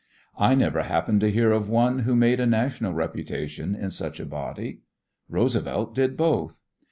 I 0.39 0.55
never 0.55 0.81
happened 0.81 1.21
to 1.21 1.29
hear 1.29 1.51
of 1.51 1.69
one 1.69 1.99
who 1.99 2.15
made 2.15 2.39
a 2.39 2.47
national 2.47 2.91
reputation 2.91 3.75
in 3.75 3.91
such 3.91 4.19
a 4.19 4.25
body. 4.25 4.79
Roosevelt 5.29 5.93
did 5.93 6.17
both. 6.17 6.59